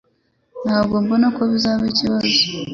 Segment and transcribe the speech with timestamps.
[0.65, 2.31] Ntabwo mbona ko bizaba ikibazo.